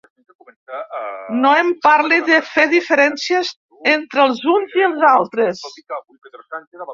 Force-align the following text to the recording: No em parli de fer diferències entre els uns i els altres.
No 1.43 1.51
em 1.63 1.67
parli 1.83 2.17
de 2.29 2.39
fer 2.53 2.65
diferències 2.71 3.53
entre 3.93 4.25
els 4.25 4.41
uns 4.55 4.75
i 4.81 4.87
els 4.89 5.07
altres. 5.11 5.63